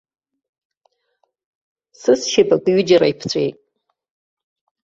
Сызшьапык 1.99 2.65
ҩыџьара 2.73 3.07
иԥҵәеит. 3.11 3.57